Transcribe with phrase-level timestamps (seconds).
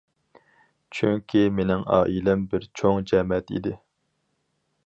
[0.99, 3.79] چۈنكى مېنىڭ ئائىلەم بىر چوڭ جەمەت ئىدى.